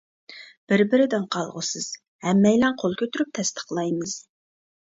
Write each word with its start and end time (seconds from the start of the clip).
بىر-بىردىن 0.71 1.27
قالغۇسىز، 1.35 1.91
ھەممەيلەن 2.29 2.81
قول 2.83 2.99
كۆتۈرۈپ 3.05 3.33
تەستىقلايمىز. 3.41 4.21